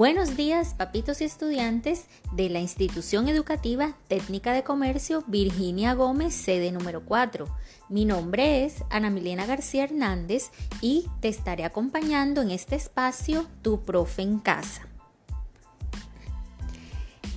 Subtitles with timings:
[0.00, 6.72] Buenos días, papitos y estudiantes de la institución educativa técnica de comercio Virginia Gómez, sede
[6.72, 7.46] número 4.
[7.90, 13.82] Mi nombre es Ana Milena García Hernández y te estaré acompañando en este espacio Tu
[13.82, 14.88] Profe en Casa.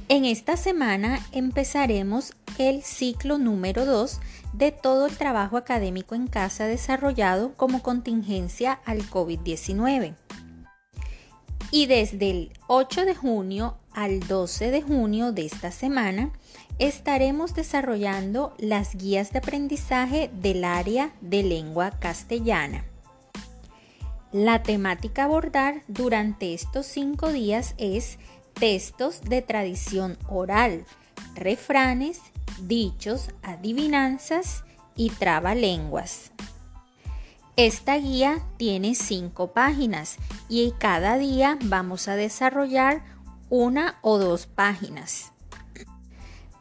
[0.07, 4.21] En esta semana empezaremos el ciclo número 2
[4.53, 10.15] de todo el trabajo académico en casa desarrollado como contingencia al COVID-19
[11.73, 16.31] y desde el 8 de junio al 12 de junio de esta semana
[16.77, 22.85] estaremos desarrollando las guías de aprendizaje del área de lengua castellana.
[24.31, 28.19] La temática a abordar durante estos cinco días es
[28.53, 30.85] textos de tradición oral,
[31.33, 32.21] refranes,
[32.61, 34.63] dichos, adivinanzas
[34.95, 36.29] y trabalenguas.
[37.55, 40.17] Esta guía tiene cinco páginas
[40.49, 43.03] y cada día vamos a desarrollar
[43.49, 45.31] una o dos páginas.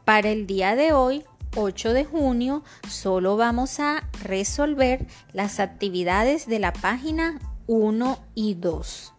[0.05, 1.23] Para el día de hoy,
[1.55, 9.13] 8 de junio, solo vamos a resolver las actividades de la página 1 y 2.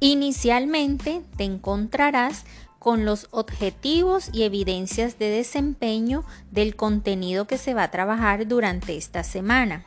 [0.00, 2.44] Inicialmente te encontrarás
[2.78, 8.96] con los objetivos y evidencias de desempeño del contenido que se va a trabajar durante
[8.96, 9.86] esta semana.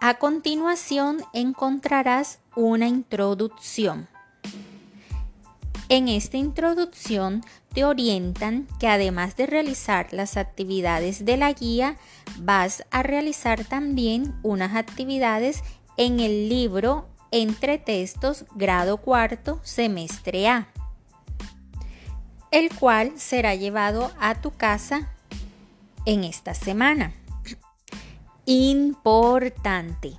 [0.00, 4.08] A continuación encontrarás una introducción.
[5.88, 11.96] En esta introducción te orientan que además de realizar las actividades de la guía,
[12.38, 15.62] vas a realizar también unas actividades
[15.96, 20.68] en el libro Entre Textos Grado Cuarto, Semestre A,
[22.50, 25.08] el cual será llevado a tu casa
[26.04, 27.14] en esta semana
[28.46, 30.18] importante.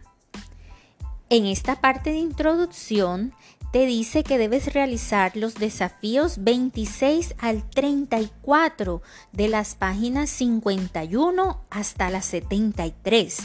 [1.29, 3.33] En esta parte de introducción
[3.71, 9.01] te dice que debes realizar los desafíos 26 al 34
[9.31, 13.39] de las páginas 51 hasta las 73.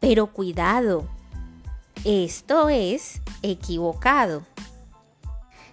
[0.00, 1.08] Pero cuidado,
[2.04, 4.42] esto es equivocado.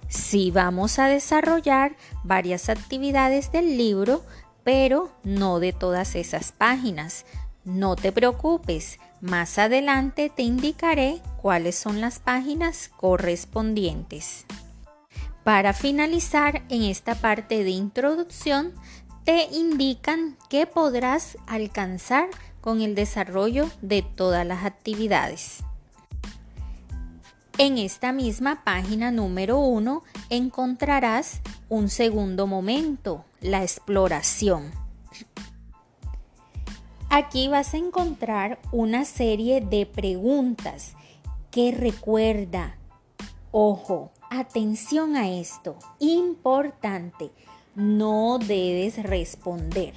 [0.07, 4.23] Sí vamos a desarrollar varias actividades del libro,
[4.63, 7.25] pero no de todas esas páginas.
[7.63, 14.45] No te preocupes, más adelante te indicaré cuáles son las páginas correspondientes.
[15.44, 18.73] Para finalizar en esta parte de introducción,
[19.25, 22.29] te indican qué podrás alcanzar
[22.61, 25.63] con el desarrollo de todas las actividades.
[27.59, 34.71] En esta misma página número 1 encontrarás un segundo momento, la exploración.
[37.13, 40.94] Aquí vas a encontrar una serie de preguntas
[41.51, 42.77] que recuerda,
[43.51, 47.31] ojo, atención a esto, importante,
[47.75, 49.94] no debes responder.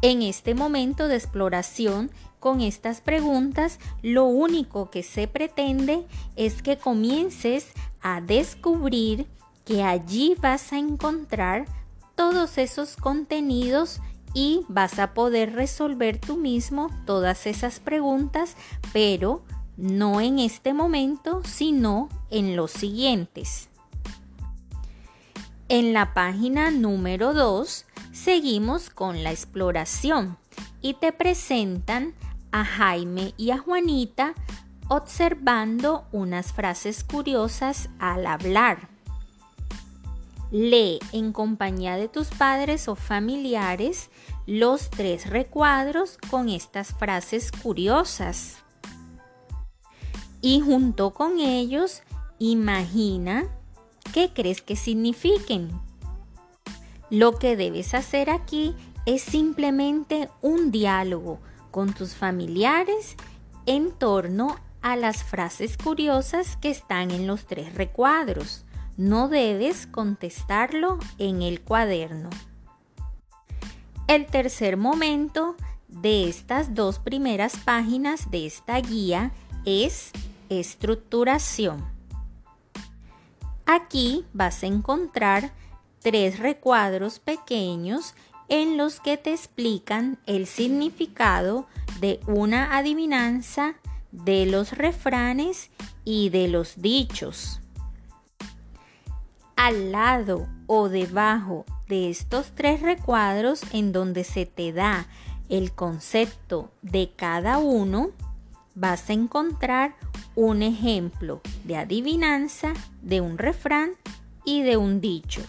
[0.00, 2.10] En este momento de exploración
[2.40, 7.66] con estas preguntas, lo único que se pretende es que comiences
[8.00, 9.26] a descubrir
[9.66, 11.66] que allí vas a encontrar
[12.14, 14.00] todos esos contenidos
[14.36, 18.54] y vas a poder resolver tú mismo todas esas preguntas,
[18.92, 19.42] pero
[19.78, 23.70] no en este momento, sino en los siguientes.
[25.70, 30.36] En la página número 2 seguimos con la exploración
[30.82, 32.12] y te presentan
[32.52, 34.34] a Jaime y a Juanita
[34.88, 38.95] observando unas frases curiosas al hablar.
[40.50, 44.10] Lee en compañía de tus padres o familiares
[44.46, 48.58] los tres recuadros con estas frases curiosas.
[50.40, 52.02] Y junto con ellos,
[52.38, 53.48] imagina
[54.12, 55.70] qué crees que signifiquen.
[57.10, 58.74] Lo que debes hacer aquí
[59.06, 61.40] es simplemente un diálogo
[61.70, 63.16] con tus familiares
[63.66, 68.65] en torno a las frases curiosas que están en los tres recuadros.
[68.96, 72.30] No debes contestarlo en el cuaderno.
[74.08, 75.54] El tercer momento
[75.88, 79.32] de estas dos primeras páginas de esta guía
[79.66, 80.12] es
[80.48, 81.84] estructuración.
[83.66, 85.52] Aquí vas a encontrar
[86.00, 88.14] tres recuadros pequeños
[88.48, 91.66] en los que te explican el significado
[92.00, 93.74] de una adivinanza,
[94.10, 95.70] de los refranes
[96.04, 97.60] y de los dichos
[99.66, 105.08] al lado o debajo de estos tres recuadros en donde se te da
[105.48, 108.12] el concepto de cada uno,
[108.76, 109.96] vas a encontrar
[110.36, 113.90] un ejemplo de adivinanza, de un refrán
[114.44, 115.42] y de un dicho.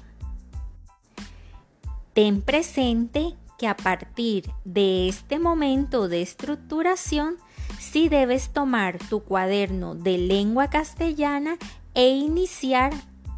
[2.13, 7.37] Ten presente que a partir de este momento de estructuración,
[7.79, 11.57] sí debes tomar tu cuaderno de lengua castellana
[11.93, 12.93] e iniciar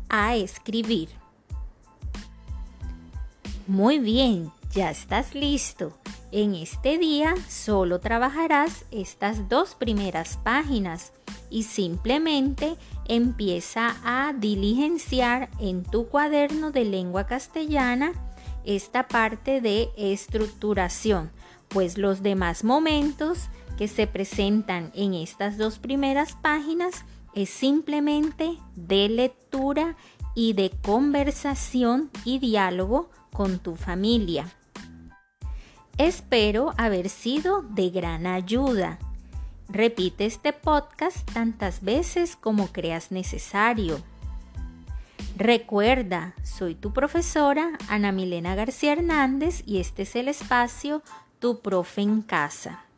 [0.09, 1.09] a escribir.
[3.67, 5.97] Muy bien, ya estás listo.
[6.31, 11.11] En este día solo trabajarás estas dos primeras páginas
[11.49, 12.75] y simplemente
[13.07, 18.13] empieza a diligenciar en tu cuaderno de lengua castellana
[18.63, 21.31] esta parte de estructuración,
[21.67, 29.09] pues los demás momentos que se presentan en estas dos primeras páginas es simplemente de
[29.09, 29.95] lectura
[30.35, 34.53] y de conversación y diálogo con tu familia.
[35.97, 38.99] Espero haber sido de gran ayuda.
[39.67, 44.01] Repite este podcast tantas veces como creas necesario.
[45.35, 51.03] Recuerda, soy tu profesora Ana Milena García Hernández y este es el espacio
[51.39, 52.88] Tu Profe en Casa.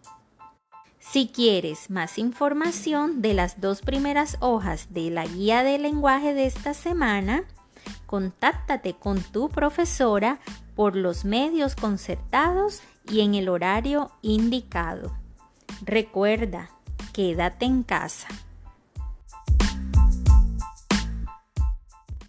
[1.12, 6.46] Si quieres más información de las dos primeras hojas de la guía de lenguaje de
[6.46, 7.44] esta semana,
[8.06, 10.40] contáctate con tu profesora
[10.74, 12.82] por los medios concertados
[13.12, 15.12] y en el horario indicado.
[15.82, 16.70] Recuerda,
[17.12, 18.30] quédate en casa.